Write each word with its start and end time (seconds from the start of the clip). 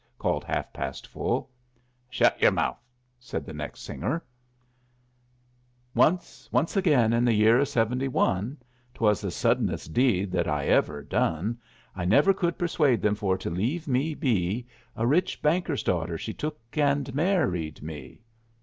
called 0.17 0.43
Half 0.43 0.73
past 0.73 1.05
Full. 1.05 1.47
"Shut 2.09 2.41
yer 2.41 2.49
mouth," 2.49 2.83
said 3.19 3.45
the 3.45 3.53
next 3.53 3.81
singer: 3.81 4.23
"Once, 5.93 6.49
once 6.51 6.75
again 6.75 7.13
in 7.13 7.23
the 7.23 7.35
year 7.35 7.59
o' 7.59 7.63
71 7.63 8.57
['Twas 8.95 9.21
the 9.21 9.29
suddenest 9.29 9.93
deed 9.93 10.31
that 10.31 10.47
I 10.47 10.65
ever 10.65 11.03
done) 11.03 11.59
I 11.95 12.05
never 12.05 12.33
could 12.33 12.57
persuade 12.57 13.03
them 13.03 13.13
for 13.13 13.37
to 13.37 13.51
leave 13.51 13.87
me 13.87 14.15
be 14.15 14.65
A 14.95 15.05
rich 15.05 15.39
banker's 15.39 15.83
daughter 15.83 16.17
she 16.17 16.33
took 16.33 16.59
and 16.75 17.13
married 17.13 17.83
me." 17.83 18.21